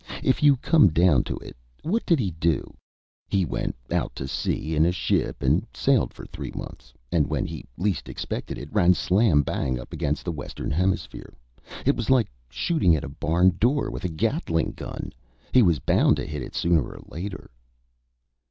If 0.23 0.41
you 0.41 0.55
come 0.57 0.87
down 0.87 1.23
to 1.25 1.37
it, 1.37 1.55
what 1.83 2.07
did 2.07 2.17
he 2.19 2.31
do? 2.31 2.73
He 3.27 3.45
went 3.45 3.75
out 3.91 4.15
to 4.15 4.27
sea 4.27 4.73
in 4.75 4.83
a 4.83 4.91
ship 4.91 5.43
and 5.43 5.63
sailed 5.75 6.11
for 6.11 6.25
three 6.25 6.49
months, 6.55 6.91
and 7.11 7.27
when 7.27 7.45
he 7.45 7.65
least 7.77 8.09
expected 8.09 8.57
it 8.57 8.73
ran 8.73 8.95
slam 8.95 9.43
bang 9.43 9.77
up 9.79 9.93
against 9.93 10.25
the 10.25 10.31
Western 10.31 10.71
Hemisphere. 10.71 11.35
It 11.85 11.95
was 11.95 12.09
like 12.09 12.31
shooting 12.49 12.95
at 12.95 13.03
a 13.03 13.09
barn 13.09 13.57
door 13.59 13.91
with 13.91 14.03
a 14.03 14.09
Gatling 14.09 14.71
gun. 14.71 15.13
He 15.51 15.61
was 15.61 15.77
bound 15.77 16.15
to 16.15 16.25
hit 16.25 16.41
it 16.41 16.55
sooner 16.55 16.81
or 16.81 17.01
later." 17.05 17.51